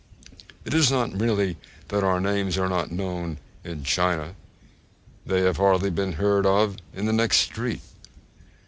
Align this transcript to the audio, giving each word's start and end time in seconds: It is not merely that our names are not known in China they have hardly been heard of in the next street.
It 0.65 0.73
is 0.73 0.89
not 0.89 1.13
merely 1.13 1.57
that 1.89 2.03
our 2.03 2.19
names 2.19 2.57
are 2.57 2.67
not 2.67 2.89
known 2.91 3.37
in 3.63 3.83
China 3.83 4.33
they 5.27 5.41
have 5.41 5.57
hardly 5.57 5.91
been 5.91 6.13
heard 6.13 6.43
of 6.43 6.77
in 6.91 7.05
the 7.05 7.13
next 7.13 7.37
street. 7.37 7.81